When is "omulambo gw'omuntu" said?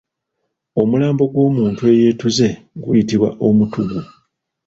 0.81-1.81